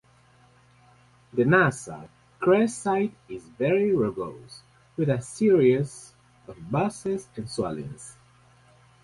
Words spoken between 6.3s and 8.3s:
of bosses and swellings.